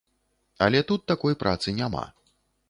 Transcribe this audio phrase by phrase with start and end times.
[0.67, 2.03] Але тут такой працы няма.